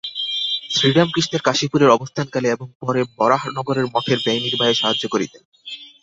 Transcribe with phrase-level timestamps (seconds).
[0.71, 5.41] শ্রীরামকৃষ্ণের কাশীপুরে অবস্থানকালে এবং পরে বরাহনগর মঠের ব্যয়নির্বাহে সাহায্য করিতেন।